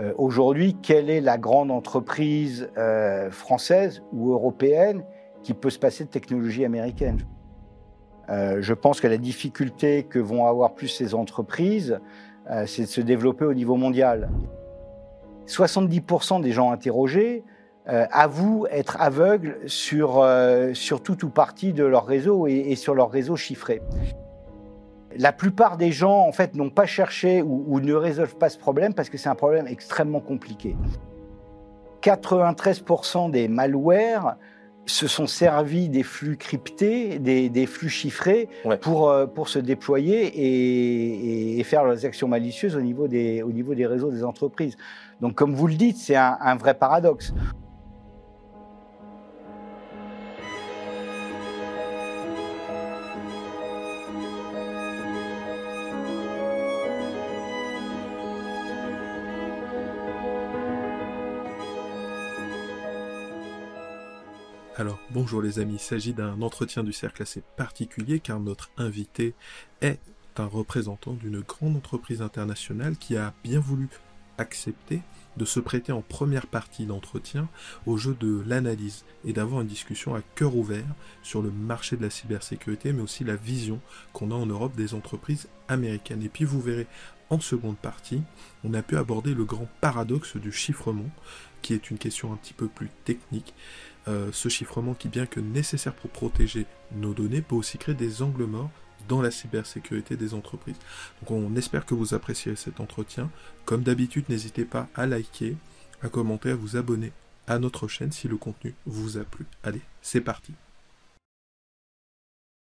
[0.00, 5.04] euh, aujourd'hui, quelle est la grande entreprise euh, française ou européenne
[5.42, 7.18] qui peut se passer de technologie américaine?
[8.30, 12.00] Euh, Je pense que la difficulté que vont avoir plus ces entreprises,
[12.66, 14.28] c'est de se développer au niveau mondial.
[15.46, 17.44] 70% des gens interrogés
[17.86, 20.26] avouent être aveugles sur,
[20.72, 23.82] sur tout ou partie de leur réseau et, et sur leur réseau chiffré.
[25.16, 28.94] La plupart des gens, en fait, n'ont pas cherché ou, ne résolvent pas ce problème
[28.94, 30.76] parce que c'est un problème extrêmement compliqué.
[32.02, 34.36] 93% des malwares
[34.86, 38.48] se sont servis des flux cryptés, des, flux chiffrés
[38.80, 43.74] pour, euh, pour se déployer et, faire leurs actions malicieuses au niveau, des, au niveau
[43.74, 44.76] des réseaux des entreprises.
[45.20, 47.34] Donc, comme vous le dites, c'est un vrai paradoxe.
[64.80, 69.34] Alors, bonjour les amis, il s'agit d'un entretien du cercle assez particulier car notre invité
[69.82, 70.00] est
[70.38, 73.90] un représentant d'une grande entreprise internationale qui a bien voulu
[74.38, 75.02] accepter
[75.36, 77.46] de se prêter en première partie d'entretien
[77.84, 82.02] au jeu de l'analyse et d'avoir une discussion à cœur ouvert sur le marché de
[82.02, 83.82] la cybersécurité, mais aussi la vision
[84.14, 86.22] qu'on a en Europe des entreprises américaines.
[86.22, 86.86] Et puis vous verrez
[87.30, 88.22] en seconde partie,
[88.64, 91.08] on a pu aborder le grand paradoxe du chiffrement,
[91.62, 93.54] qui est une question un petit peu plus technique,
[94.08, 98.22] euh, ce chiffrement qui, bien que nécessaire pour protéger nos données, peut aussi créer des
[98.22, 98.70] angles morts
[99.08, 100.78] dans la cybersécurité des entreprises.
[101.20, 103.30] Donc on espère que vous apprécierez cet entretien.
[103.64, 105.56] Comme d'habitude, n'hésitez pas à liker,
[106.02, 107.12] à commenter, à vous abonner
[107.46, 109.46] à notre chaîne si le contenu vous a plu.
[109.62, 110.54] Allez, c'est parti.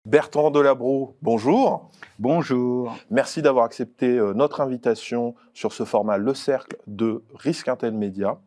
[0.06, 1.90] Bertrand Delabro, bonjour.
[2.18, 2.94] Bonjour.
[3.10, 8.38] Merci d'avoir accepté euh, notre invitation sur ce format Le Cercle de Risque Intel Media.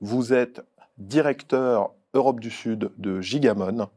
[0.00, 0.62] Vous êtes
[0.98, 3.88] directeur Europe du Sud de Gigamon.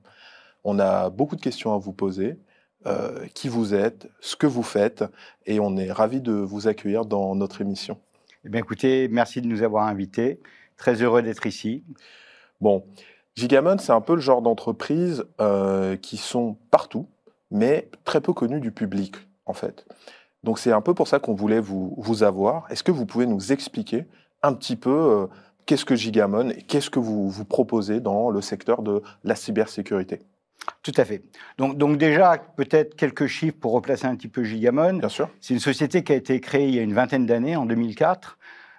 [0.63, 2.39] On a beaucoup de questions à vous poser.
[2.85, 5.05] Euh, qui vous êtes, ce que vous faites,
[5.45, 7.97] et on est ravi de vous accueillir dans notre émission.
[8.43, 10.41] Eh bien, écoutez, merci de nous avoir invités.
[10.75, 11.85] Très heureux d'être ici.
[12.59, 12.83] Bon,
[13.35, 17.07] Gigamon, c'est un peu le genre d'entreprise euh, qui sont partout,
[17.49, 19.85] mais très peu connues du public, en fait.
[20.43, 22.65] Donc, c'est un peu pour ça qu'on voulait vous, vous avoir.
[22.69, 24.05] Est-ce que vous pouvez nous expliquer
[24.43, 25.27] un petit peu euh,
[25.65, 30.19] qu'est-ce que Gigamon et qu'est-ce que vous, vous proposez dans le secteur de la cybersécurité?
[30.81, 31.23] Tout à fait.
[31.57, 34.97] Donc, donc déjà, peut-être quelques chiffres pour replacer un petit peu Gigamon.
[34.97, 35.29] Bien sûr.
[35.41, 38.37] C'est une société qui a été créée il y a une vingtaine d'années, en 2004,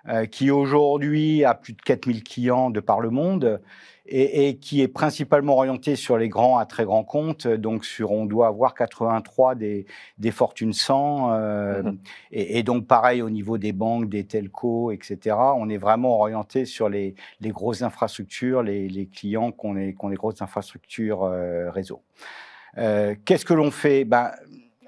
[0.09, 3.61] euh, qui aujourd'hui a plus de 4000 clients de par le monde
[4.07, 7.47] et, qui est principalement orienté sur les grands à très grands comptes.
[7.47, 9.87] Donc, sur, on doit avoir 83 des,
[10.19, 11.33] des Fortune 100.
[11.33, 11.99] Euh, mhm.
[12.33, 15.37] et, donc, pareil au niveau des banques, des telcos, etc.
[15.57, 19.95] On est vraiment orienté sur les, les grosses infrastructures, les, les clients qui ont les,
[19.95, 22.03] grosses infrastructures euh, réseau.
[22.77, 24.05] Euh, qu'est-ce que l'on fait?
[24.05, 24.33] Ben,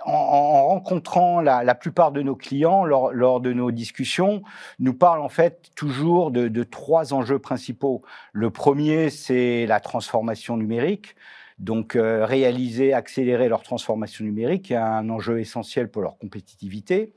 [0.06, 4.42] en, rencontrant la, plupart de nos clients lors, de nos discussions,
[4.78, 8.02] nous parlent en fait toujours de, trois enjeux principaux.
[8.32, 11.16] Le premier, c'est la transformation numérique.
[11.58, 17.14] Donc, euh, réaliser, accélérer leur transformation numérique est un enjeu essentiel pour leur compétitivité.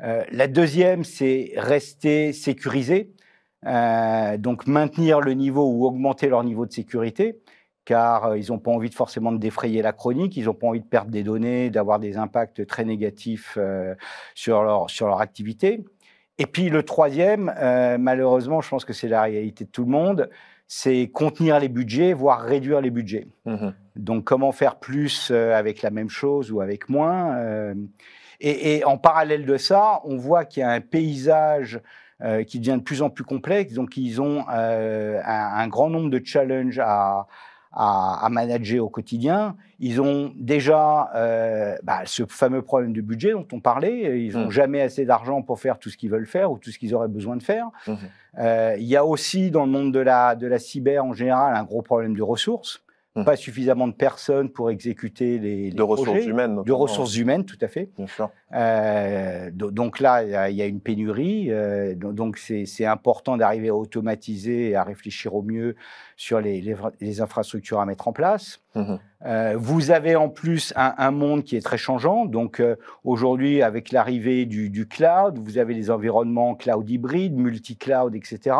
[0.00, 3.10] Euh, la deuxième, c'est rester sécurisé,
[3.66, 7.40] euh, donc maintenir le niveau ou augmenter leur niveau de sécurité
[7.90, 10.68] car euh, ils n'ont pas envie de forcément de défrayer la chronique, ils n'ont pas
[10.68, 13.96] envie de perdre des données, d'avoir des impacts très négatifs euh,
[14.36, 15.82] sur, leur, sur leur activité.
[16.38, 19.90] Et puis le troisième, euh, malheureusement, je pense que c'est la réalité de tout le
[19.90, 20.30] monde,
[20.68, 23.26] c'est contenir les budgets, voire réduire les budgets.
[23.44, 27.74] Mmh Donc comment faire plus avec la même chose ou avec moins
[28.38, 31.80] et, en parallèle de ça, on voit qu'il y a un paysage
[32.46, 33.74] qui devient de plus en plus complexe.
[33.74, 37.26] Donc, ils ont un, un, grand nombre de challenges à,
[37.72, 39.56] à, manager au quotidien.
[39.78, 44.20] Ils ont déjà euh, bah, ce fameux problème de budget dont on parlait.
[44.20, 44.50] Ils n'ont mmh.
[44.50, 47.08] jamais assez d'argent pour faire tout ce qu'ils veulent faire ou tout ce qu'ils auraient
[47.08, 47.68] besoin de faire.
[47.86, 47.94] Mmh.
[48.38, 51.56] Euh, il y a aussi dans le monde de la, de la cyber en général
[51.56, 52.82] un gros problème de ressources.
[53.16, 53.24] Mmh.
[53.24, 56.62] Pas suffisamment de personnes pour exécuter les, de ressources humaines.
[56.64, 57.90] De ressources humaines, tout à fait.
[57.96, 58.30] Bien sûr.
[58.54, 61.50] Euh, donc là, il y, a une pénurie.
[61.50, 65.74] Euh, donc c'est important d'arriver à automatiser et à réfléchir au mieux
[66.16, 66.62] sur les,
[67.00, 68.60] les, infrastructures à mettre en place.
[68.76, 68.94] Mmh
[69.26, 72.24] euh, vous avez en plus un, un, monde qui est très changeant.
[72.24, 78.14] Donc euh, aujourd'hui, avec l'arrivée du, du, cloud, vous avez les environnements cloud hybrides, multi-cloud,
[78.14, 78.56] etc.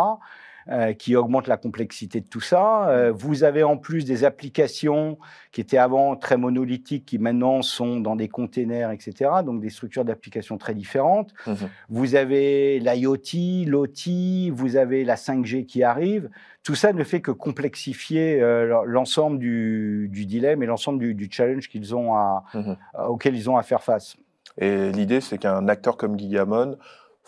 [0.70, 2.88] euh, qui augmente la complexité de tout ça.
[2.90, 5.18] Euh, vous avez en plus des applications
[5.50, 9.30] qui étaient avant très monolithiques, qui maintenant sont dans des containers, etc.
[9.44, 11.34] Donc des structures d'applications très différentes.
[11.48, 11.54] Mmh
[11.88, 16.30] vous avez l'IoT, l'OT, vous avez la 5G qui arrive.
[16.62, 21.96] Tout ça ne fait que complexifier euh, l'ensemble du, dilemme et l'ensemble du, challenge qu'ils
[21.96, 22.74] ont à, mmh
[23.08, 24.16] auquel ils ont à faire face.
[24.56, 26.76] Et l'idée, c'est qu'un acteur comme Gigamon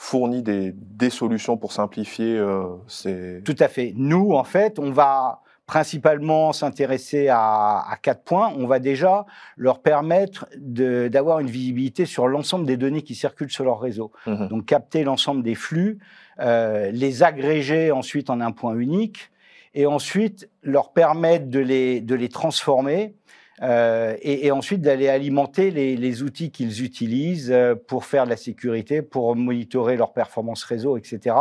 [0.03, 3.41] fournit des, solutions pour simplifier euh, ces...
[3.45, 3.93] Tout à fait.
[3.97, 8.53] Nous, en fait, on va principalement s'intéresser à, quatre points.
[8.59, 9.27] On va déjà
[9.57, 14.11] leur permettre d'avoir une visibilité sur l'ensemble des données qui circulent sur leur réseau.
[14.27, 16.01] Mmh Donc capter l'ensemble des flux,
[16.41, 19.31] euh, les agréger ensuite en un point unique,
[19.75, 23.15] et ensuite leur permettre de les, de les transformer
[23.61, 29.03] euh, et, ensuite d'aller alimenter les, outils qu'ils utilisent euh, pour faire de la sécurité,
[29.03, 31.37] pour monitorer leur performance réseau, etc.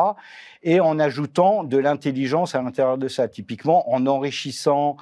[0.61, 4.97] Et en ajoutant de l'intelligence à l'intérieur de ça, typiquement en enrichissant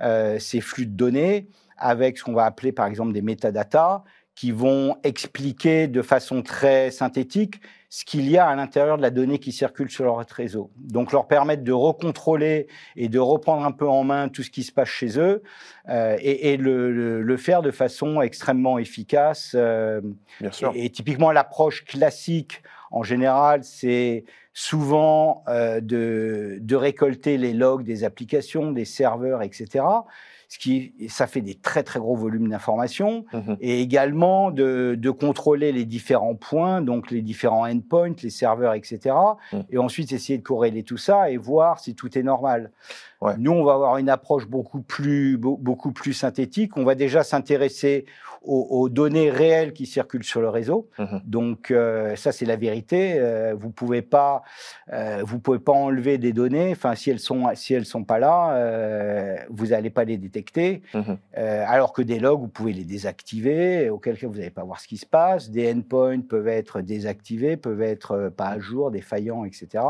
[0.00, 1.48] euh, ces flux de données
[1.78, 4.04] avec ce qu'on va appeler par exemple des métadatas
[4.34, 7.60] qui vont expliquer de façon très synthétique
[7.94, 10.70] ce qu'il y a à l'intérieur de la donnée qui circule sur leur réseau.
[10.78, 12.66] Donc leur permettre de recontrôler
[12.96, 15.42] et de reprendre un peu en main tout ce qui se passe chez eux
[15.90, 19.52] euh, et, le, faire de façon extrêmement efficace.
[19.54, 20.00] Euh,
[20.40, 20.72] Bien sûr.
[20.74, 22.62] Et, typiquement l'approche classique
[22.92, 24.24] en général, c'est
[24.54, 29.84] souvent euh, de, de récolter les logs des applications, des serveurs, etc
[30.52, 35.72] ce qui, ça fait des très très gros volumes d'informations, mmh et également de, contrôler
[35.72, 39.14] les différents points, donc les différents endpoints, les serveurs, etc.
[39.52, 39.60] Mmh.
[39.70, 42.70] Et ensuite essayer de corréler tout ça et voir si tout est normal.
[43.38, 46.76] Nous, on va avoir une approche beaucoup plus, beaucoup plus synthétique.
[46.76, 48.04] On va déjà s'intéresser
[48.44, 50.88] aux, données réelles qui circulent sur le réseau.
[50.98, 53.14] Mmh Donc, euh, ça, c'est la vérité.
[53.16, 54.42] Euh, vous pouvez pas,
[54.92, 56.72] euh, vous pouvez pas enlever des données.
[56.72, 60.82] Enfin, si elles sont, si elles sont pas là, vous n'allez pas les détecter.
[60.94, 63.88] Mmh alors que des logs, vous pouvez les désactiver.
[63.90, 65.50] Auquel cas, vous n'allez pas voir ce qui se passe.
[65.50, 69.84] Des endpoints peuvent être désactivés, peuvent être pas à jour, défaillants, etc.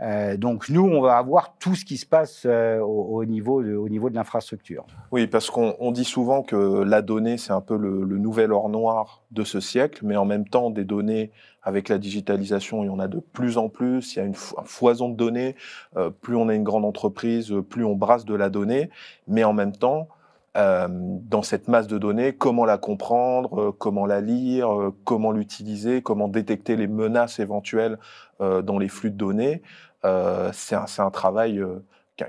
[0.00, 3.74] Euh, donc nous, on va avoir tout ce qui se passe euh, au, niveau de,
[3.74, 4.86] au niveau de l'infrastructure.
[5.10, 9.22] Oui, parce qu'on dit souvent que la donnée, c'est un peu le, nouvel or noir
[9.30, 11.30] de ce siècle, mais en même temps, des données,
[11.62, 14.34] avec la digitalisation, il y en a de plus en plus, il y a une
[14.34, 15.56] foison de données,
[15.96, 18.90] euh, plus on est une grande entreprise, plus on brasse de la donnée,
[19.26, 20.08] mais en même temps,
[20.56, 26.74] dans cette masse de données, comment la comprendre, comment la lire, comment l'utiliser, comment détecter
[26.74, 27.96] les menaces éventuelles
[28.40, 29.62] dans les flux de données.
[30.04, 31.84] Euh, c'est un, travail euh,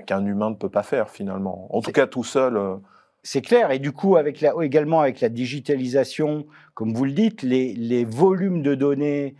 [0.06, 1.74] qu'un humain ne peut pas faire finalement.
[1.74, 2.56] En tout cas, tout seul.
[2.56, 2.76] Euh.
[3.22, 3.70] C'est clair.
[3.70, 8.62] Et du coup, avec la, également avec la digitalisation, comme vous le dites, les, volumes
[8.62, 9.36] de données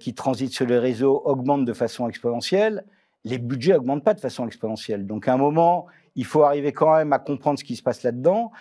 [0.00, 2.84] qui transitent sur les réseaux augmentent de façon exponentielle.
[3.24, 5.06] Les budgets augmentent pas de façon exponentielle.
[5.06, 8.04] Donc, à un moment, il faut arriver quand même à comprendre ce qui se passe
[8.04, 8.52] là-dedans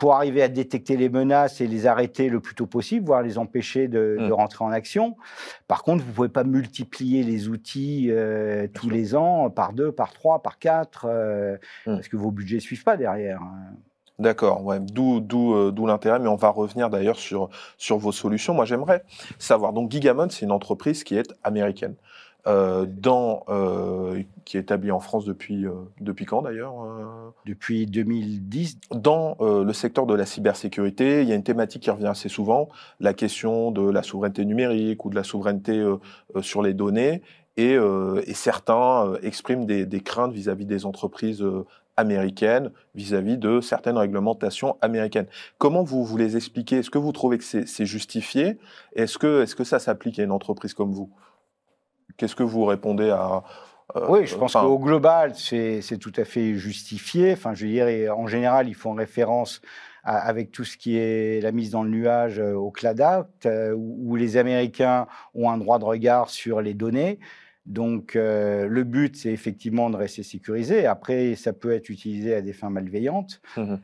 [0.00, 3.36] pour arriver à détecter les menaces et les arrêter le plus tôt possible, voire les
[3.36, 4.32] empêcher de, mmh.
[4.32, 5.14] rentrer en action.
[5.68, 9.92] Par contre, vous ne pouvez pas multiplier les outils euh, tous les ans par deux,
[9.92, 11.56] par trois, par quatre, euh,
[11.86, 11.94] mmh.
[11.96, 13.42] parce que vos budgets ne suivent pas derrière.
[13.42, 13.74] Hein.
[14.18, 14.80] D'accord, ouais.
[14.80, 15.22] d'où
[15.54, 18.54] euh, d'où l'intérêt, mais on va revenir d'ailleurs sur sur vos solutions.
[18.54, 19.02] Moi, j'aimerais
[19.38, 19.74] savoir.
[19.74, 21.94] Donc, Gigamon, c'est une entreprise qui est américaine.
[22.46, 26.74] Euh, dans, euh, qui est établi en France depuis, euh, depuis quand d'ailleurs
[27.44, 28.78] Depuis 2010.
[28.92, 32.68] Dans le secteur de la cybersécurité, il y a une thématique qui revient assez souvent,
[32.98, 35.84] la question de la souveraineté numérique ou de la souveraineté
[36.40, 37.22] sur les données.
[37.56, 41.44] Et, et certains expriment des, des craintes vis-à-vis des entreprises
[41.96, 45.26] américaines vis-à-vis de certaines réglementations américaines.
[45.58, 46.78] Comment vous, vous les expliquez?
[46.78, 48.58] Est-ce que vous trouvez que c'est justifié?
[48.94, 51.10] Est-ce que, est -ce que ça s'applique à une entreprise comme vous?
[52.20, 53.42] Qu'est-ce que vous répondez à
[53.96, 57.32] euh, oui, je pense qu'au global, c'est tout à fait justifié.
[57.32, 59.62] Enfin, je veux dire, en général, ils font référence
[60.04, 63.74] avec tout ce qui est la mise dans le nuage euh, au Cloud Act, euh,
[63.74, 67.18] où, les Américains ont un droit de regard sur les données.
[67.70, 70.86] Donc, le but, c'est effectivement de rester sécurisé.
[70.86, 73.40] Après, ça peut être utilisé à des fins malveillantes.
[73.56, 73.76] Mmh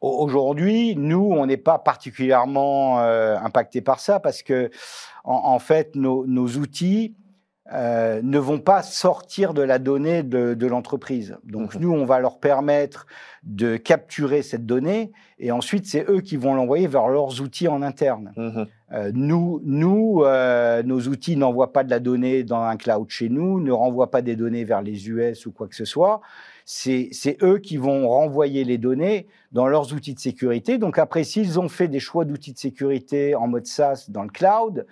[0.00, 4.70] aujourd'hui, nous, on n'est pas particulièrement impacté par ça parce que
[5.24, 7.14] en, fait, nos, outils
[7.72, 11.36] euh, ne vont pas sortir de la donnée de, l'entreprise.
[11.44, 11.82] Donc mhm.
[11.82, 13.06] nous, on va leur permettre
[13.42, 17.82] de capturer cette donnée et ensuite, c'est eux qui vont l'envoyer vers leurs outils en
[17.82, 18.32] interne.
[18.36, 18.66] Mhm.
[18.92, 23.28] Euh, nous, nous euh, nos outils n'envoient pas de la donnée dans un cloud chez
[23.28, 26.20] nous, ne renvoient pas des données vers les US ou quoi que ce soit.
[26.64, 30.78] C'est eux qui vont renvoyer les données dans leurs outils de sécurité.
[30.78, 34.28] Donc après, s'ils ont fait des choix d'outils de sécurité en mode SaaS dans le
[34.28, 34.86] cloud,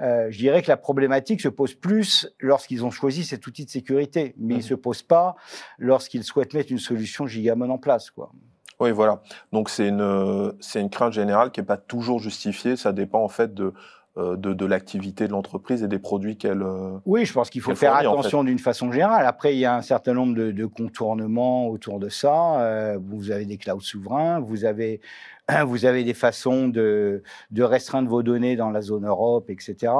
[0.00, 4.34] je dirais que la problématique se pose plus lorsqu'ils ont choisi cet outil de sécurité,
[4.38, 4.66] mais il ne mmh.
[4.66, 5.36] se pose pas
[5.78, 8.10] lorsqu'ils souhaitent mettre une solution Gigamon en place.
[8.10, 8.32] Quoi.
[8.80, 9.20] Oui, voilà.
[9.52, 12.76] Donc c'est une, c'est une crainte générale qui n'est pas toujours justifiée.
[12.76, 13.72] Ça dépend en fait de,
[14.16, 16.62] euh, de, l'activité de l'entreprise et des produits qu'elle.
[16.62, 19.24] Euh, oui, je pense qu'il faut faire attention d'une façon générale.
[19.24, 22.60] Après, il y a un certain nombre de, contournements autour de ça.
[22.60, 25.00] Euh, vous avez des clouds souverains, vous avez,
[25.64, 27.22] vous avez des façons de,
[27.52, 29.92] de, restreindre vos données dans la zone Europe, etc.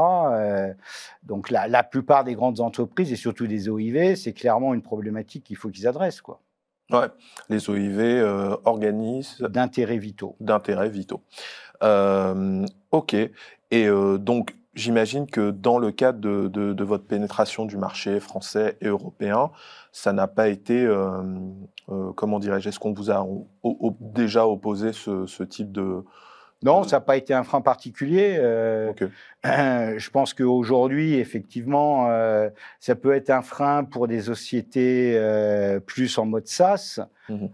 [1.22, 5.44] donc la, la, plupart des grandes entreprises et surtout des OIV, c'est clairement une problématique
[5.44, 6.20] qu'il faut qu'ils adressent.
[6.20, 6.40] Quoi.
[6.92, 7.08] Ouais,
[7.48, 9.38] les OIV euh, organisent.
[9.40, 10.36] D'intérêts vitaux.
[10.40, 11.22] D'intérêts vitaux.
[11.82, 13.14] Euh, ok.
[13.14, 13.32] Et
[13.72, 18.76] euh, donc, j'imagine que dans le cadre de, de, de, votre pénétration du marché français
[18.80, 19.50] et européen,
[19.92, 21.22] ça n'a pas été, euh,
[21.90, 23.26] euh, comment dirais-je, est-ce qu'on vous a
[24.00, 26.04] déjà opposé ce, ce type de,
[26.62, 28.36] non, ça n'a pas été un frein particulier.
[28.38, 28.92] Euh,
[29.44, 32.50] je pense qu'aujourd'hui, effectivement, euh,
[32.80, 37.00] ça peut être un frein pour des sociétés euh, plus en mode SaaS.
[37.28, 37.48] Mhm.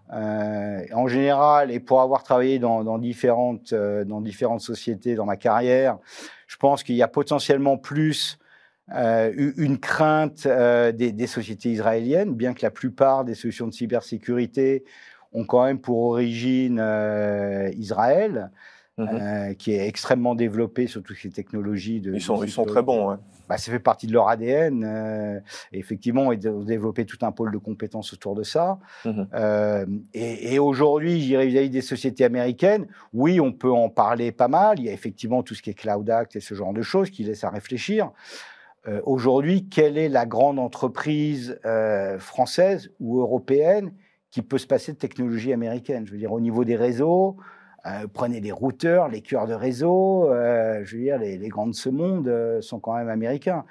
[0.95, 5.99] en général, et pour avoir travaillé dans, différentes, dans différentes sociétés dans ma carrière,
[6.47, 8.39] je pense qu'il y a potentiellement plus
[8.89, 14.83] une crainte des, des, sociétés israéliennes, bien que la plupart des solutions de cybersécurité
[15.35, 16.83] ont quand même pour origine
[17.77, 18.51] Israël.
[18.99, 22.01] Mmh euh, qui est extrêmement développé sur toutes ces technologies.
[22.01, 23.11] De, ils, sont, ils sont très bons.
[23.11, 23.17] Ouais.
[23.47, 24.85] Bah, ça fait partie de leur ADN.
[24.85, 25.39] Euh,
[25.71, 28.79] effectivement, ils ont développé tout un pôle de compétences autour de ça.
[29.05, 29.85] Mmh euh,
[30.15, 34.79] et, et aujourd'hui, j'irais vis-à-vis des sociétés américaines, oui, on peut en parler pas mal.
[34.79, 37.11] Il y a effectivement tout ce qui est Cloud Act et ce genre de choses
[37.11, 38.13] qui laissent à réfléchir.
[39.03, 41.59] Aujourd'hui, quelle est la grande entreprise
[42.19, 43.93] française ou européenne
[44.31, 46.07] qui peut se passer de technologie américaine?
[46.07, 47.37] Je veux dire, au niveau des réseaux,
[47.87, 51.69] euh, prenez les routeurs, les cœurs de réseau, euh, je veux dire, les, les grands
[51.69, 53.65] de ce monde euh, sont quand même américains.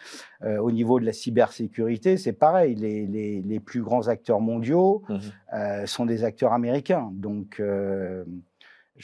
[0.43, 2.75] au niveau de la cybersécurité, c'est pareil.
[2.75, 7.10] Les, les, les, plus grands acteurs mondiaux mmh sont des acteurs américains.
[7.13, 7.63] Donc, je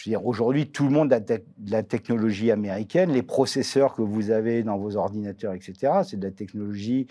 [0.06, 3.12] veux dire, aujourd'hui, tout le monde a de la technologie américaine.
[3.12, 7.08] Les processeurs que vous avez dans vos ordinateurs, etc., c'est de la technologie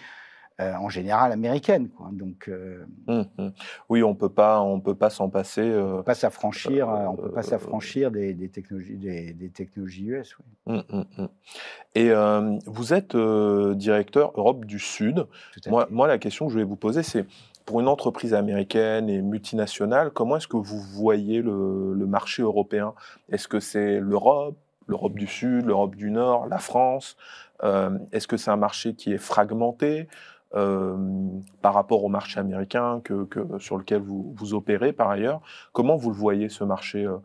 [0.60, 1.88] euh, en général américaine.
[1.88, 2.10] Quoi.
[2.12, 3.52] Donc, euh, hum, hum.
[3.88, 5.62] Oui, on peut pas, on peut pas s'en passer.
[5.62, 10.36] Euh, pas s'affranchir, on peut pas s'affranchir des, des, technologies, des, des, technologies US.
[10.66, 10.82] Oui.
[10.90, 11.28] Hum,
[11.94, 12.10] Et
[12.66, 15.26] vous êtes directeur Europe du Sud.
[15.68, 17.24] Moi, moi, la question que je vais vous poser, c'est
[17.64, 22.92] pour une entreprise américaine et multinationale, comment est-ce que vous voyez le, le marché européen?
[23.30, 24.56] Est-ce que c'est l'Europe,
[24.88, 27.16] l'Europe du Sud, l'Europe du Nord, la France?
[28.12, 30.08] Est-ce que c'est un marché qui est fragmenté?
[30.54, 30.96] Euh,
[31.62, 33.28] par rapport au marché américain que,
[33.58, 35.40] sur lequel vous, vous opérez par ailleurs.
[35.72, 37.18] Comment vous le voyez ce marché euh,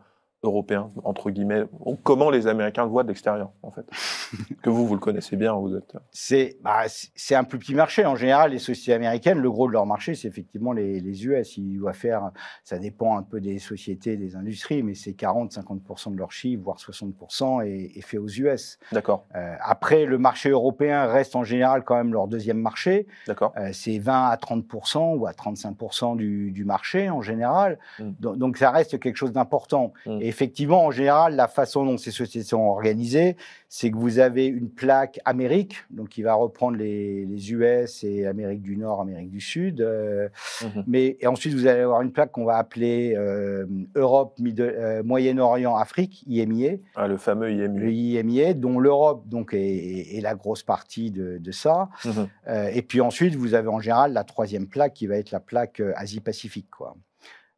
[0.46, 1.64] européen, entre guillemets
[2.02, 3.86] Comment les Américains le voient de l'extérieur, en fait
[4.62, 5.96] Que vous, vous le connaissez bien, vous êtes...
[6.10, 6.84] C'est bah,
[7.30, 8.04] un plus petit marché.
[8.06, 11.56] En général, les sociétés américaines, le gros de leur marché, c'est effectivement les, les, US.
[11.56, 12.30] Ils doivent faire,
[12.64, 16.78] ça dépend un peu des sociétés, des industries, mais c'est 40-50% de leur chiffre, voire
[16.78, 18.78] 60% est, est fait aux US.
[18.92, 19.26] D'accord.
[19.34, 23.06] Euh, après, le marché européen reste en général quand même leur deuxième marché.
[23.26, 23.52] D'accord.
[23.56, 27.78] Euh, c'est 20 à 30% ou à 35% du, du, marché en général.
[27.98, 28.12] Hmm.
[28.20, 29.92] Donc, donc, ça reste quelque chose d'important.
[30.06, 33.36] Hmm effectivement, en général, la façon dont ces sociétés sont organisées,
[33.70, 38.60] c'est que vous avez une plaque Amérique, donc qui va reprendre les, US et Amérique
[38.60, 39.80] du Nord, Amérique du Sud.
[39.80, 40.28] Euh,
[40.62, 40.84] mhm.
[40.86, 43.64] Mais et ensuite, vous allez avoir une plaque qu'on va appeler euh,
[43.94, 46.76] Europe, euh, Moyen-Orient, Afrique, IMIA.
[46.96, 47.68] Ah, le fameux IMIA.
[47.68, 51.88] Le IMIA, dont l'Europe donc est, est, la grosse partie de, de ça.
[52.04, 52.28] Mhm.
[52.74, 55.82] et puis ensuite, vous avez en général la troisième plaque qui va être la plaque
[55.96, 56.94] Asie-Pacifique, quoi.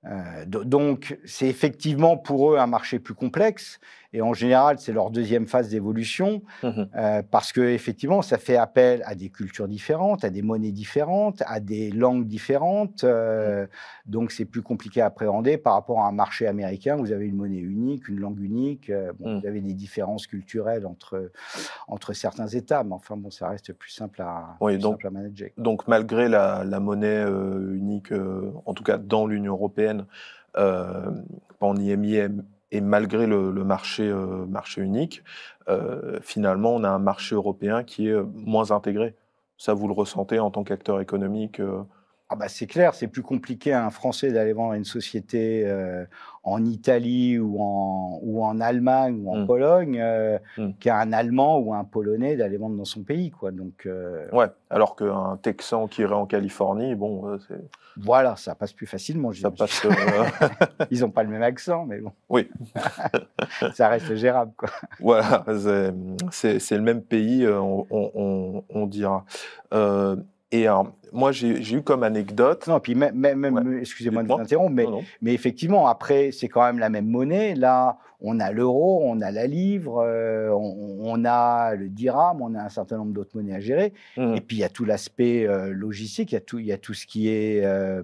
[0.05, 3.81] Euh, donc, c'est effectivement pour eux un marché plus complexe.
[4.15, 8.57] Et en général, c'est leur deuxième phase d'évolution, mmh euh, parce que effectivement, ça fait
[8.57, 13.05] appel à des cultures différentes, à des monnaies différentes, à des langues différentes.
[13.05, 13.69] Euh, mmh.
[14.07, 16.97] donc, c'est plus compliqué à appréhender par rapport à un marché américain.
[16.97, 18.89] Vous avez une monnaie unique, une langue unique.
[18.89, 19.41] Euh, bon, mmh.
[19.41, 21.31] Vous avez des différences culturelles entre
[21.87, 25.11] entre certains États, mais enfin bon, ça reste plus simple à, oui, donc, simple à
[25.11, 25.51] manager.
[25.59, 28.13] Donc, malgré la, la monnaie unique,
[28.65, 30.07] en tout cas dans l'Union européenne,
[30.57, 35.23] en IMIM et malgré le, marché, euh, marché unique,
[35.69, 39.15] euh, finalement, on a un marché européen qui est euh, moins intégré.
[39.57, 41.61] Ça, vous le ressentez en tant qu'acteur économique
[42.31, 46.05] ah bah c'est clair, c'est plus compliqué à un Français d'aller vendre une société euh,
[46.43, 49.47] en Italie ou en, ou en Allemagne ou en mmh.
[49.47, 50.73] Pologne euh, mmh.
[50.79, 53.31] qu'à un Allemand ou un Polonais d'aller vendre dans son pays.
[53.31, 53.51] Quoi.
[53.51, 57.39] Donc, euh, Ouais, alors qu'un Texan qui irait en Californie, bon.
[57.97, 59.33] Voilà, ça passe plus facilement.
[59.33, 59.87] Ça passe,
[60.91, 62.13] Ils n'ont pas le même accent, mais bon.
[62.29, 62.51] Oui.
[63.75, 64.53] ça reste gérable.
[64.57, 64.69] Quoi.
[65.01, 65.45] Voilà,
[66.31, 69.25] c'est, le même pays, on, on, on dira.
[70.51, 70.67] Et
[71.13, 72.67] moi, j'ai eu comme anecdote.
[72.69, 74.87] Non, puis même, même excusez-moi de vous interrompre, mais,
[75.21, 77.55] mais effectivement, après, c'est quand même la même monnaie.
[77.55, 82.63] Là, on a l'euro, on a la livre, euh, on, a le dirham, on a
[82.63, 83.93] un certain nombre d'autres monnaies à gérer.
[84.17, 84.35] Mmh.
[84.37, 86.73] Et puis, il y a tout l'aspect euh, logistique, il y, a tout, il y
[86.73, 87.65] a tout ce qui est.
[87.65, 88.03] Euh,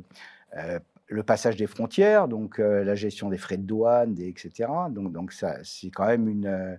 [1.07, 4.69] le passage des frontières, donc la gestion des frais de douane, etc.
[4.91, 6.79] Donc, donc ça, c'est quand même une,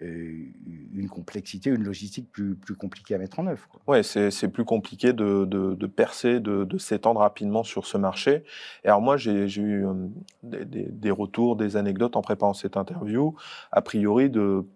[0.00, 3.68] une complexité, une logistique plus, plus compliquée à mettre en œuvre.
[3.86, 8.44] Oui, c'est plus compliqué de, de, percer, de, de s'étendre rapidement sur ce marché.
[8.84, 9.92] Et alors moi, j'ai eu euh,
[10.42, 13.34] des, des, retours, des anecdotes en préparant cette interview,
[13.70, 14.30] a priori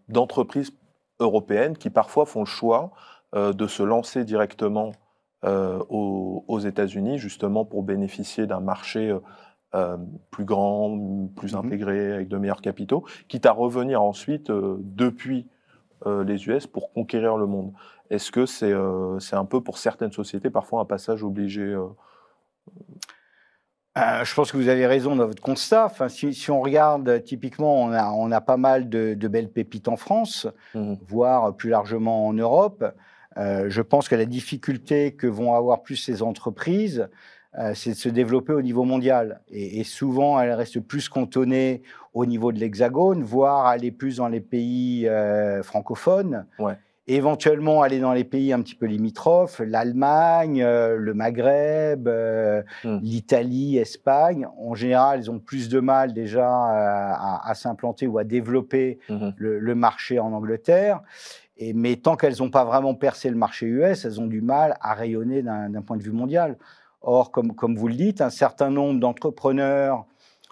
[0.09, 0.73] d'entreprises
[1.21, 2.93] européennes qui parfois font le choix
[3.35, 4.93] euh, de se lancer directement
[5.45, 9.15] euh, aux, aux États-Unis, justement pour bénéficier d'un marché
[9.77, 9.97] euh,
[10.31, 15.49] plus grand, plus mmh intégré, avec de meilleurs capitaux, quitte à revenir ensuite euh, depuis
[16.07, 17.73] euh, les US pour conquérir le monde.
[18.09, 18.73] Est-ce que c'est
[19.19, 21.77] c'est un peu pour certaines sociétés parfois un passage obligé
[23.97, 25.87] je pense que vous avez raison dans votre constat.
[25.87, 29.51] Enfin, si, si on regarde, typiquement, on a, on a pas mal de, de belles
[29.51, 32.85] pépites en France, mmh voire plus largement en Europe.
[33.37, 37.09] Je pense que la difficulté que vont avoir plus ces entreprises,
[37.59, 39.41] euh, c'est de se développer au niveau mondial.
[39.49, 44.41] Et, souvent, elle reste plus cantonnée au niveau de l'Hexagone, voire aller plus dans les
[44.41, 46.47] pays euh, francophones.
[47.09, 52.99] Éventuellement aller dans les pays un petit peu limitrophes, l'Allemagne, euh, le Maghreb, hmm.
[53.01, 54.49] l'Italie, Espagne.
[54.59, 59.31] En général, ils ont plus de mal déjà à, s'implanter ou à développer hmm.
[59.37, 61.01] le, marché en Angleterre.
[61.75, 64.95] Mais tant qu'elles n'ont pas vraiment percé le marché US, elles ont du mal à
[64.95, 66.57] rayonner d'un point de vue mondial.
[67.03, 70.07] Or, comme, comme vous le dites, un certain nombre d'entrepreneurs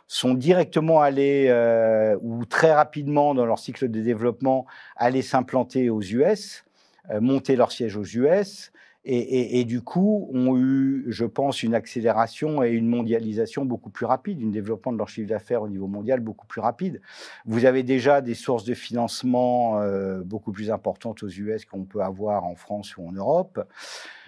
[0.07, 6.03] sont directement allés euh, ou très rapidement dans leur cycle de développement aller s'implanter aux
[6.03, 6.65] US,
[7.11, 8.71] euh, monter leur siège aux US,
[9.07, 14.41] et, du coup ont eu, je pense, une accélération et une mondialisation beaucoup plus rapide,
[14.43, 17.03] un développement de leur chiffre d'affaires au niveau mondial beaucoup plus rapide.
[17.45, 22.01] Vous avez déjà des sources de financement euh, beaucoup plus importantes aux US qu'on peut
[22.01, 23.67] avoir en France ou en Europe.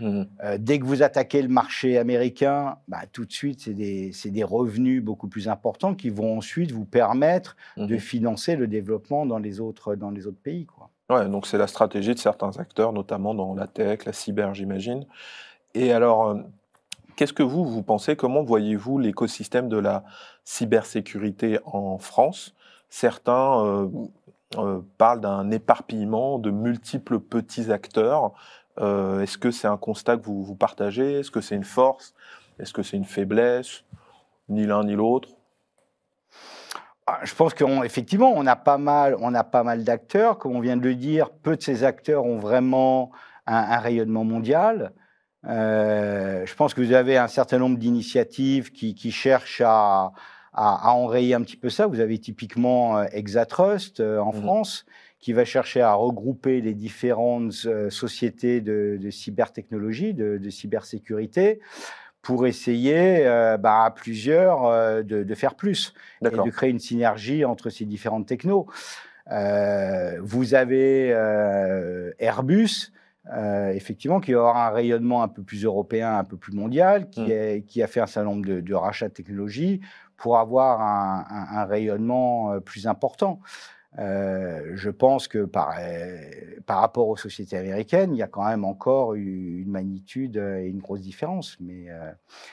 [0.01, 0.23] Mmh.
[0.45, 4.45] Euh, dès que vous attaquez le marché américain, bah, tout de suite, c'est des, des,
[4.45, 7.99] revenus beaucoup plus importants qui vont ensuite vous permettre de mmh.
[7.99, 10.67] financer le développement dans les autres, dans les autres pays.
[10.67, 10.76] Quoi.
[11.09, 15.07] Ouais, donc c'est la stratégie de certains acteurs, notamment dans la tech, la cyber, j'imagine.
[15.75, 16.35] Et alors, euh,
[17.15, 20.03] qu'est-ce que vous, vous pensez, comment voyez-vous l'écosystème de la
[20.45, 22.57] cybersécurité en France?
[22.91, 23.89] Certains euh,
[24.57, 28.33] euh, parlent d'un éparpillement de multiples petits acteurs.
[28.79, 31.21] Est-ce que c'est un constat que vous, partagez?
[31.21, 32.15] Est-ce que c'est une force?
[32.59, 33.85] Est-ce que c'est une faiblesse?
[34.51, 35.31] Ni l'un ni l'autre?
[37.23, 40.39] Je pense qu'effectivement, on, a pas mal, on a pas mal d'acteurs.
[40.39, 43.13] Comme on vient de le dire, peu de ces acteurs ont vraiment
[43.47, 44.93] un, rayonnement mondial.
[45.47, 50.13] Euh, je pense que vous avez un certain nombre d'initiatives qui, cherchent à,
[50.53, 51.87] enrayer un petit peu ça.
[51.87, 54.87] Vous avez typiquement euh, Exatrust euh, en mmh France
[55.19, 61.61] qui va chercher à regrouper les différentes sociétés de, cybertechnologie, de, de cybersécurité
[62.27, 67.45] pour essayer euh, bah, à plusieurs euh, de, faire plus et de créer une synergie
[67.45, 68.67] entre ces différentes technos.
[69.31, 71.11] Euh, vous avez
[72.19, 72.91] Airbus,
[73.73, 77.31] effectivement, qui aura un rayonnement un peu plus européen, un peu plus mondial, qui, mm.
[77.31, 79.81] est, qui a fait un certain nombre de, rachats de technologies
[80.17, 83.39] pour avoir un rayonnement plus important.
[83.99, 86.19] Euh, je pense que par, euh,
[86.67, 90.81] par rapport aux sociétés américaines, il y a quand même encore une magnitude et une
[90.81, 91.57] grosse différence.
[91.61, 92.13] Mais euh,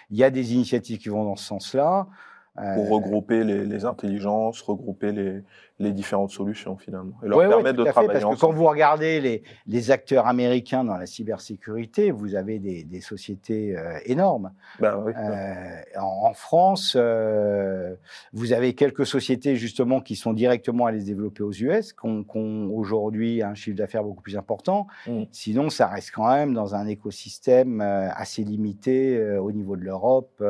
[0.09, 2.07] il y a des initiatives qui vont dans ce sens-là.
[2.55, 5.41] Pour regrouper les, les, intelligences, regrouper les,
[5.79, 9.43] les différentes solutions finalement et leur permettre de travailler parce que quand vous regardez les,
[9.65, 14.51] les, acteurs américains dans la cybersécurité, vous avez des, des sociétés euh, énormes.
[14.79, 17.95] Ben oui, euh, en, France, euh,
[18.33, 22.69] vous avez quelques sociétés justement qui sont directement allées se développer aux US, qui ont,
[22.71, 24.87] aujourd'hui un chiffre d'affaires beaucoup plus important.
[25.07, 25.23] Mmh.
[25.31, 30.43] Sinon, ça reste quand même dans un écosystème assez limité au niveau de l'Europe.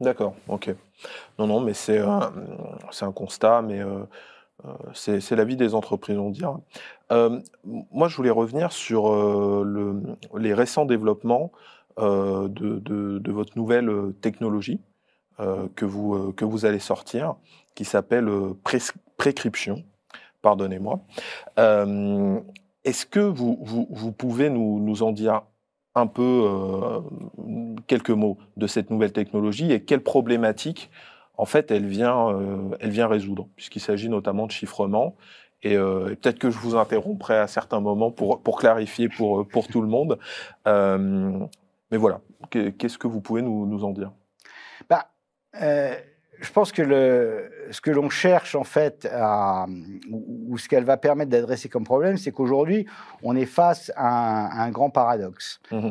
[0.00, 0.74] D'accord, ok.
[1.38, 4.04] Non, non, mais c'est un, constat, mais euh,
[4.64, 6.52] euh, c'est la vie des entreprises, on dirait.
[7.10, 9.12] Euh, moi, je voulais revenir sur
[9.64, 10.00] le,
[10.36, 11.50] les récents développements
[11.98, 14.80] de, votre nouvelle technologie
[15.38, 17.34] que, vous, allez sortir,
[17.74, 18.30] qui s'appelle
[19.16, 19.82] Prescription.
[20.42, 21.00] Pardonnez-moi.
[22.84, 23.58] Est-ce que vous,
[23.90, 25.42] vous, pouvez nous, nous, en dire
[25.98, 26.44] un peu
[27.86, 30.90] quelques mots de cette nouvelle technologie et quelles problématiques
[31.36, 32.38] en fait elle vient,
[32.80, 35.16] elle vient résoudre, puisqu'il s'agit notamment de chiffrement.
[35.66, 39.66] Euh, et, peut-être que je vous interromprai à certains moments pour, pour clarifier pour, pour
[39.68, 40.18] tout le monde.
[40.66, 41.46] Euh,
[41.90, 44.12] mais voilà, qu'est-ce que vous pouvez nous, nous en dire?
[44.88, 45.10] Bah,
[45.60, 45.94] euh,
[46.40, 49.66] Je pense que le, ce que l'on cherche, en fait, à,
[50.10, 52.86] ou, ce qu'elle va permettre d'adresser comme problème, c'est qu'aujourd'hui,
[53.22, 55.60] on est face à un, grand paradoxe.
[55.70, 55.90] Mmh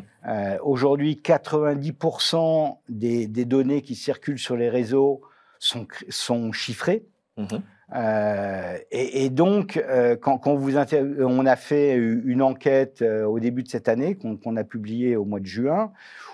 [0.61, 5.21] aujourd'hui, 90% des, des, données qui circulent sur les réseaux
[5.57, 7.05] sont, sont chiffrées.
[7.37, 7.57] Mmh
[7.95, 13.69] euh, et, donc, euh, quand, vous on a fait une enquête euh, au début de
[13.69, 15.91] cette année, qu'on a publiée au mois de juin,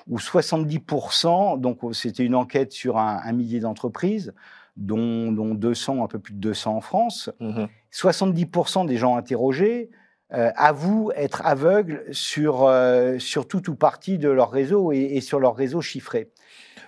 [0.07, 4.33] où 70%, donc c'était une enquête sur un, millier d'entreprises,
[4.77, 7.29] dont, 200, un peu plus de 200 en France,
[7.91, 9.91] 70% mmh des gens interrogés
[10.29, 12.67] avouent être aveugles sur,
[13.19, 16.31] sur tout ou partie de leur réseau et, et sur leur réseau chiffré.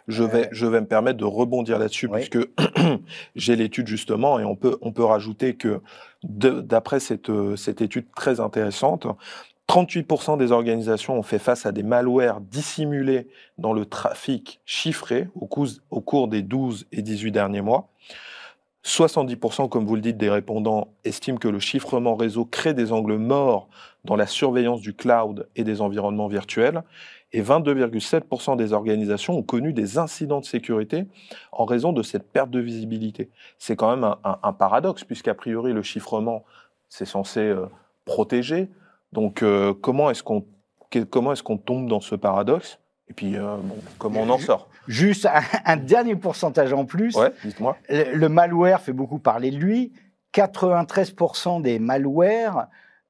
[0.08, 2.38] Je vais, je vais me permettre de rebondir là-dessus puisque
[3.36, 5.82] j'ai l'étude justement et on peut, on peut rajouter que
[6.24, 9.08] d'après cette, cette étude très intéressante,
[9.68, 15.48] 38% des organisations ont fait face à des malwares dissimulés dans le trafic chiffré au
[15.48, 17.89] cours, au cours des 12 et 18 derniers mois.
[18.84, 23.18] 70%, comme vous le dites, des répondants estiment que le chiffrement réseau crée des angles
[23.18, 23.68] morts
[24.04, 26.84] dans la surveillance du cloud et des environnements virtuels
[27.36, 31.06] et 22,7% des organisations ont connu des incidents de sécurité
[31.52, 33.30] en raison de cette perte de visibilité.
[33.60, 36.45] C'est quand même un, paradoxe, puisqu'a priori le chiffrement,
[36.88, 37.65] c'est censé euh,
[38.06, 38.69] protéger.
[39.12, 40.45] Donc euh, comment est-ce qu'on
[41.10, 42.80] comment est-ce qu'on tombe dans ce paradoxe?
[43.10, 43.58] Et puis euh,
[43.98, 44.69] comment on en sort?
[44.88, 45.28] Juste
[45.65, 47.17] un, dernier pourcentage en plus.
[47.17, 47.76] Ouais, dites-moi.
[47.89, 49.91] Le, malware fait beaucoup parler de lui.
[50.34, 52.67] 93% des malwares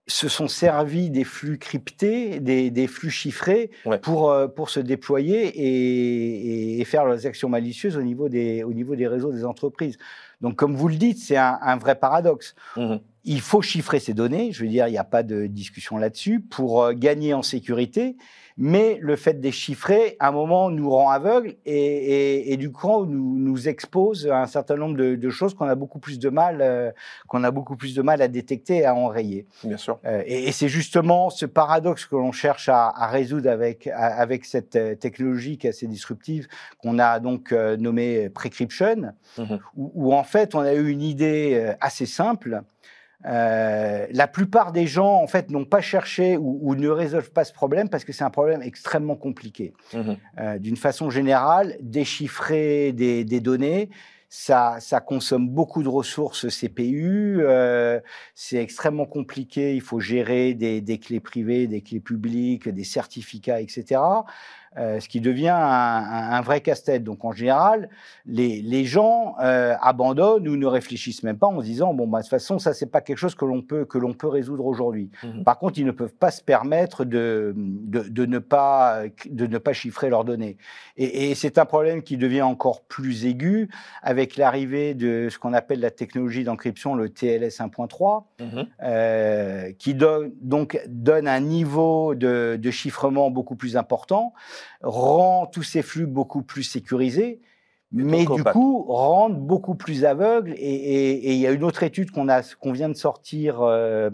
[0.07, 3.71] se sont servis des flux cryptés, des, des flux chiffrés
[4.03, 8.73] pour, euh, pour se déployer et, et, faire leurs actions malicieuses au niveau, des, au
[8.73, 9.97] niveau des réseaux des entreprises.
[10.41, 12.55] Donc, comme vous le dites, c'est un, un, vrai paradoxe.
[12.77, 15.97] Mmh il faut chiffrer ces données, je veux dire, il n'y a pas de discussion
[15.97, 18.15] là-dessus, pour euh, gagner en sécurité
[18.57, 23.37] mais le fait de chiffrer, à un moment, nous rend aveugles et, du coup, nous,
[23.37, 26.91] nous expose à un certain nombre de, choses qu'on a beaucoup plus de mal, euh,
[27.27, 29.45] qu'on a beaucoup plus de mal à détecter et à enrayer.
[29.63, 29.99] Bien sûr.
[30.05, 35.57] Euh, et, c'est justement ce paradoxe que l'on cherche à, résoudre avec, avec cette technologie
[35.57, 39.43] qui est assez disruptive, qu'on a donc nommée Prescription, mmh
[39.75, 42.63] où, où, en fait, on a eu une idée assez simple
[43.25, 47.53] euh, la plupart des gens, en fait, n'ont pas cherché ou, ne résolvent pas ce
[47.53, 49.73] problème parce que c'est un problème extrêmement compliqué.
[49.93, 53.89] Mmh euh, d'une façon générale, déchiffrer des, données,
[54.29, 57.99] ça, consomme beaucoup de ressources CPU, euh,
[58.33, 63.61] c'est extrêmement compliqué, il faut gérer des, des, clés privées, des clés publiques, des certificats,
[63.61, 64.01] etc.
[64.77, 67.03] Euh, ce qui devient un, vrai casse-tête.
[67.03, 67.89] Donc en général,
[68.25, 72.23] les, gens euh, abandonnent ou ne réfléchissent même pas en se disant bon bah, de
[72.23, 75.09] toute façon ça c'est pas quelque chose que l'on peut que l'on peut résoudre aujourd'hui.
[75.23, 79.57] Mmh Par contre, ils ne peuvent pas se permettre de, de, ne pas de ne
[79.57, 80.57] pas chiffrer leurs données.
[80.97, 83.69] Et, c'est un problème qui devient encore plus aigu
[84.01, 89.93] avec l'arrivée de ce qu'on appelle la technologie d'encryption, le TLS 1.3, mmh euh, qui
[89.93, 94.33] donne donc donne un niveau de, de chiffrement beaucoup plus important
[94.81, 97.41] rend tous ces flux beaucoup plus sécurisés,
[97.91, 100.53] mais du coup rendent beaucoup plus aveugles.
[100.57, 102.27] Et il y a une autre étude qu'on
[102.59, 104.09] qu'on vient de sortir euh,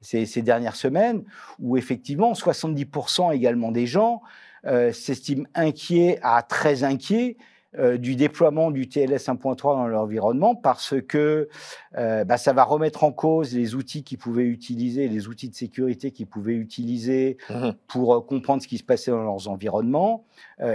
[0.00, 1.24] ces, dernières semaines,
[1.58, 4.22] où effectivement 70% également des gens
[4.66, 7.36] euh, s'estiment inquiets à très inquiets
[7.78, 11.48] euh, du déploiement du TLS 1.3 dans l'environnement parce que
[11.96, 15.56] euh, bah, ça va remettre en cause les outils qu'ils pouvaient utiliser, les outils de
[15.56, 20.24] sécurité qu'ils pouvaient utiliser mmh pour euh, comprendre ce qui se passait dans leurs environnements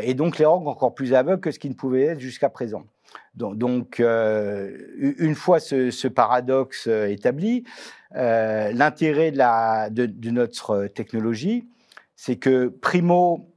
[0.01, 2.83] et donc les rendre encore plus aveugles que ce qui ne pouvait être jusqu'à présent.
[3.35, 7.63] Donc, une fois ce, paradoxe établi,
[8.11, 11.67] l'intérêt de, de, notre technologie,
[12.15, 13.49] c'est que primo,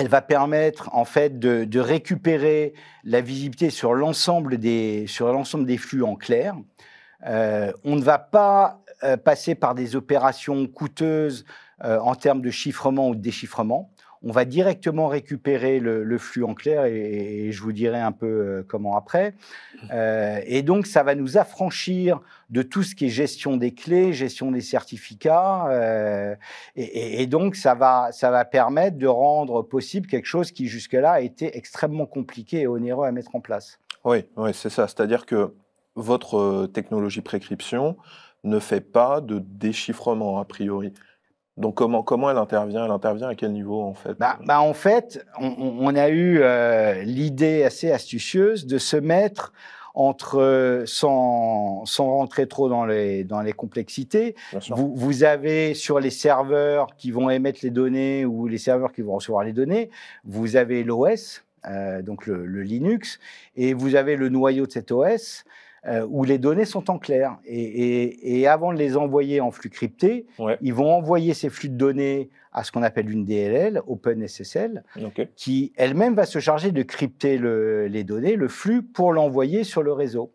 [0.00, 2.72] elle va permettre en fait de, récupérer
[3.04, 5.06] la visibilité sur l'ensemble des,
[5.78, 6.56] flux en clair.
[7.26, 11.44] Euh, on ne va pas euh, passer par des opérations coûteuses
[11.84, 13.90] euh, en termes de chiffrement ou de déchiffrement.
[14.22, 18.64] On va directement récupérer le, flux en clair et, je vous dirai un peu euh,
[18.66, 19.34] comment après.
[19.92, 24.12] Euh, et donc, ça va nous affranchir de tout ce qui est gestion des clés,
[24.12, 25.68] gestion des certificats.
[25.70, 26.34] Euh,
[26.76, 31.20] et, donc, ça va, ça va permettre de rendre possible quelque chose qui jusque-là a
[31.20, 33.78] été extrêmement compliqué et onéreux à mettre en place.
[34.04, 34.86] Oui, oui c'est ça.
[34.86, 35.54] C'est-à-dire que
[35.94, 37.96] votre technologie précryption
[38.44, 40.92] ne fait pas de déchiffrement a priori.
[41.60, 42.86] Donc comment, comment elle intervient?
[42.86, 44.14] Elle intervient à quel niveau en fait?
[44.18, 49.52] Bah, bah En fait, on, a eu euh, l'idée assez astucieuse de se mettre
[49.94, 54.36] entre, sans, sans rentrer trop dans les, dans les complexités,
[54.70, 59.02] vous, vous, avez sur les serveurs qui vont émettre les données ou les serveurs qui
[59.02, 59.90] vont recevoir les données,
[60.24, 63.18] vous avez l'OS, euh, donc le, le, Linux,
[63.56, 65.44] et vous avez le noyau de cet OS
[65.86, 67.38] euh, où les données sont en clair.
[67.44, 70.26] Et, avant de les envoyer en flux crypté,
[70.60, 74.82] ils vont envoyer ces flux de données à ce qu'on appelle une DLL, OpenSSL,
[75.36, 79.92] qui elle-même va se charger de crypter les données, le flux, pour l'envoyer sur le
[79.92, 80.32] réseau.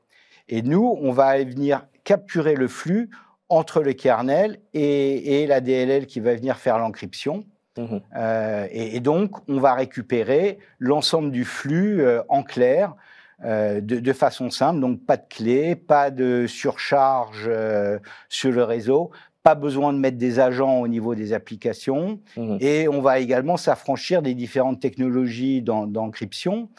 [0.47, 3.09] Et nous, on va venir capturer le flux
[3.49, 7.45] entre le kernel et, la DLL qui va venir faire l'encryption.
[7.77, 8.01] Mhm.
[8.15, 12.95] Euh, et, donc, on va récupérer l'ensemble du flux euh, en clair
[13.43, 19.11] euh, de, façon simple, donc pas de clé, pas de surcharge euh, sur le réseau,
[19.43, 22.57] pas besoin de mettre des agents au niveau des applications, mmh.
[22.61, 26.69] et on va également s'affranchir des différentes technologies d'encryption.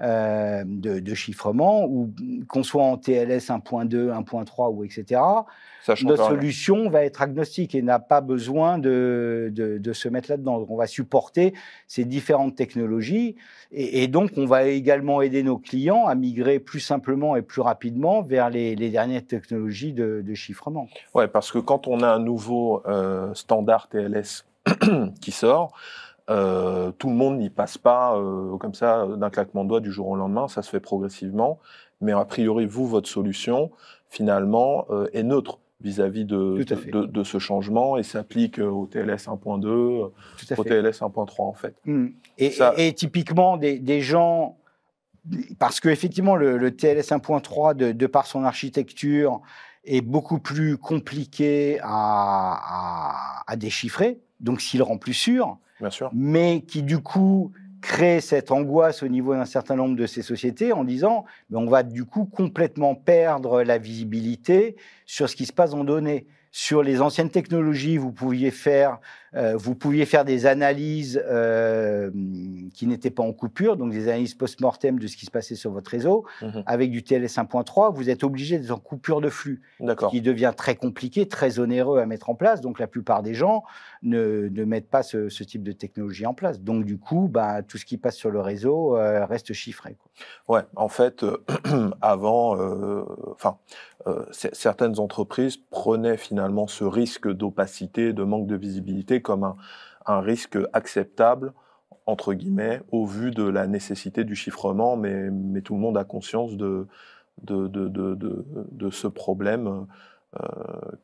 [0.00, 2.12] Euh, de, chiffrement, ou
[2.48, 5.20] qu'on soit en TLS 1.2, 1.3 ou etc.,
[6.02, 10.66] notre solution va être agnostique et n'a pas besoin de, de, se mettre là-dedans.
[10.68, 11.54] On va supporter
[11.86, 13.36] ces différentes technologies
[13.70, 18.20] et, donc on va également aider nos clients à migrer plus simplement et plus rapidement
[18.20, 20.88] vers les, dernières technologies de, chiffrement.
[21.14, 24.44] Ouais, parce que quand on a un nouveau euh, standard TLS
[25.20, 25.72] qui sort,
[26.30, 29.92] euh, tout le monde n'y passe pas euh, comme ça d'un claquement de doigts du
[29.92, 31.58] jour au lendemain, ça se fait progressivement.
[32.00, 33.70] Mais a priori, vous, votre solution,
[34.08, 40.12] finalement, euh, est neutre vis-à-vis de, de, ce changement et s'applique au TLS 1.2, au
[40.64, 41.74] TLS 1.3 en fait.
[41.84, 42.06] Mmh.
[42.38, 44.56] Et, typiquement, des, gens,
[45.58, 49.42] parce qu'effectivement, le, le, TLS 1.3, de, par son architecture,
[49.84, 55.58] est beaucoup plus compliqué à, à déchiffrer, donc s'il rend plus sûr,
[56.12, 60.72] mais qui du coup crée cette angoisse au niveau d'un certain nombre de ces sociétés
[60.72, 65.52] en disant mais on va du coup complètement perdre la visibilité sur ce qui se
[65.52, 66.26] passe en données.
[66.56, 69.00] Sur les anciennes technologies, vous pouviez faire,
[69.34, 72.12] euh, vous pouviez faire des analyses euh,
[72.72, 75.72] qui n'étaient pas en coupure, donc des analyses post-mortem de ce qui se passait sur
[75.72, 76.24] votre réseau.
[76.42, 76.62] Mhm.
[76.66, 80.52] Avec du TLS 1.3, vous êtes obligé d'être en coupure de flux, ce qui devient
[80.56, 82.60] très compliqué, très onéreux à mettre en place.
[82.60, 83.64] Donc la plupart des gens
[84.04, 86.60] ne, mettent pas ce, type de technologie en place.
[86.60, 89.96] Donc du coup, bah, tout ce qui passe sur le réseau euh, reste chiffré.
[89.98, 90.56] Quoi.
[90.56, 91.24] Ouais, en fait,
[92.00, 92.56] avant,
[93.30, 93.58] enfin,
[94.30, 99.54] certaines entreprises prenaient finalement ce risque d'opacité, de manque de visibilité comme
[100.06, 101.52] un, risque acceptable
[102.06, 105.30] entre guillemets, au vu de la nécessité du chiffrement, mais,
[105.62, 106.86] tout le monde a conscience de,
[107.46, 109.80] ce problème euh,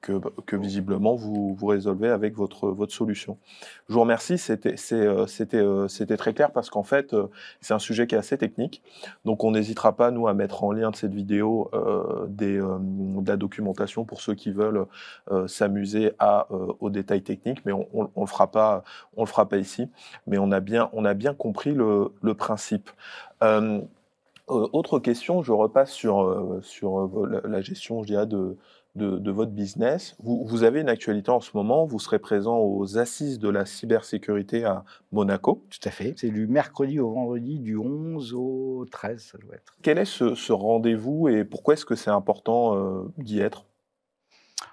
[0.00, 3.38] que, que, visiblement vous, résolvez avec votre, votre solution.
[3.88, 7.14] Je vous remercie, c'était euh, euh, très clair parce qu'en fait,
[7.60, 8.82] c'est un sujet qui est assez technique.
[9.24, 11.70] Donc on n'hésitera pas, nous, à mettre en lien de cette vidéo
[12.28, 14.86] des, de la documentation pour ceux qui veulent
[15.46, 16.48] s'amuser à
[16.80, 18.84] aux détails techniques, mais on ne le, fera pas,
[19.16, 19.88] le fera pas ici.
[20.26, 22.90] Mais on a bien, on a bien compris le, le principe.
[24.48, 27.10] autre question, je repasse sur, sur
[27.44, 28.56] la gestion, je dirais, de,
[28.96, 30.16] de, votre business.
[30.22, 34.64] Vous, avez une actualité en ce moment, vous serez présent aux assises de la cybersécurité
[34.64, 35.64] à Monaco.
[35.70, 36.14] Tout à fait.
[36.16, 39.76] C'est du mercredi au vendredi, du 11 au 13, ça doit être.
[39.82, 43.64] Quel est ce, rendez-vous et pourquoi est-ce que c'est important euh, d'y être?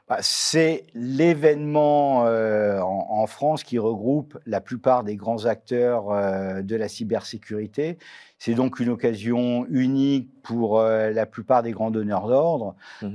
[0.07, 6.77] Bah, c'est l'événement euh, en, France qui regroupe la plupart des grands acteurs euh, de
[6.77, 7.97] la cybersécurité.
[8.39, 13.07] C'est donc une occasion unique pour euh, la plupart des grands donneurs d'ordre mmh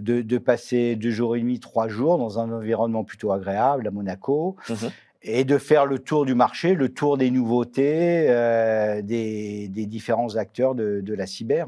[0.00, 4.56] de, passer deux jours et demi, trois jours dans un environnement plutôt agréable à Monaco.
[4.68, 4.74] Mmh
[5.26, 8.26] et de faire le tour du marché, le tour des nouveautés,
[9.02, 11.66] des, différents acteurs de, de la cyber.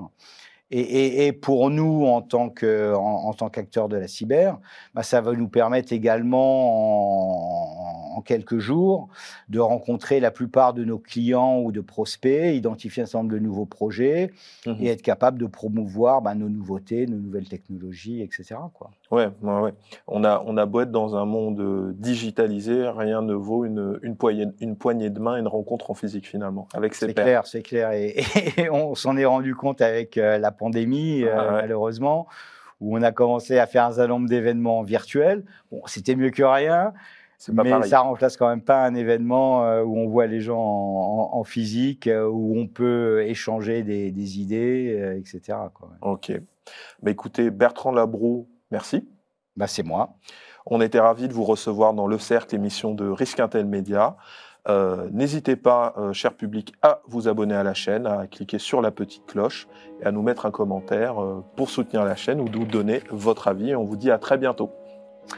[0.70, 4.58] Et, pour nous, en tant qu'acteurs de la cyber,
[4.94, 9.08] bah, ça va nous permettre également, en, quelques jours,
[9.48, 13.38] de rencontrer la plupart de nos clients ou de prospects, identifier un certain nombre de
[13.38, 14.30] nouveaux projets
[14.66, 14.76] Mhm.
[14.80, 18.56] et être capable de promouvoir bah, nos nouveautés, nos nouvelles technologies, etc.
[18.74, 18.90] Quoi.
[19.10, 19.74] Ouais, ouais, ouais.
[20.08, 23.98] On a, on a beau être dans un monde euh, digitalisé, rien ne vaut une,
[24.02, 27.46] une, poignée, une poignée de main, une rencontre en physique finalement, avec ses C'est clair,
[27.46, 27.92] c'est clair.
[27.92, 28.16] Et,
[28.56, 31.52] et on s'en est rendu compte avec euh, la pandémie, euh, Ah ouais.
[31.62, 32.26] malheureusement,
[32.80, 35.44] où on a commencé à faire un certain nombre d'événements virtuels.
[35.70, 36.92] Bon, c'était mieux que rien,
[37.54, 37.90] pas mais pareil.
[37.90, 41.38] ça remplace quand même pas un événement euh, où on voit les gens en, en-
[41.38, 45.58] en physique, euh, où on peut échanger des, des idées, euh, etc.
[45.74, 45.90] quoi.
[46.00, 46.32] Ok.
[47.02, 49.06] Bah, écoutez, Bertrand Labroux, merci.
[49.56, 50.14] Bah, c'est moi.
[50.66, 54.16] On était ravis de vous recevoir dans Le Cercle, émission de Risque Intel Média.
[54.68, 58.82] Euh, N'hésitez pas, euh, cher public, à vous abonner à la chaîne, à cliquer sur
[58.82, 59.68] la petite cloche
[60.00, 63.46] et à nous mettre un commentaire euh, pour soutenir la chaîne ou nous donner votre
[63.46, 63.76] avis.
[63.76, 64.70] On vous dit à très bientôt.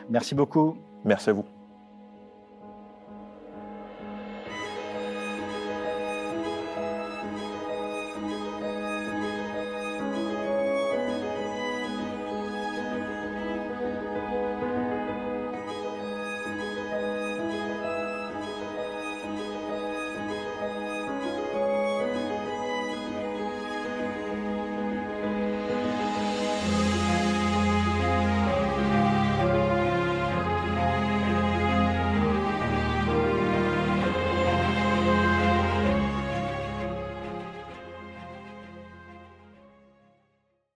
[0.09, 0.79] Merci beaucoup.
[1.05, 1.58] Merci à vous.